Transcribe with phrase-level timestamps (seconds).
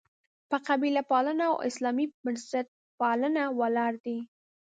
[0.49, 4.17] په «قبیله پالنه» او «اسلامي بنسټپالنه» ولاړ دي.